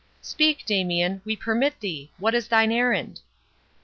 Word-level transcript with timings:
—Speak, 0.19 0.65
Damian, 0.65 1.21
we 1.25 1.35
permit 1.35 1.79
thee—What 1.79 2.33
is 2.33 2.47
thine 2.47 2.71
errand?" 2.71 3.21